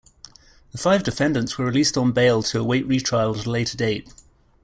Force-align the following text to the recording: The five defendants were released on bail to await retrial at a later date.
The 0.71 0.79
five 0.79 1.03
defendants 1.03 1.59
were 1.59 1.65
released 1.65 1.95
on 1.95 2.11
bail 2.11 2.41
to 2.41 2.59
await 2.59 2.87
retrial 2.87 3.37
at 3.39 3.45
a 3.45 3.49
later 3.51 3.77
date. 3.77 4.11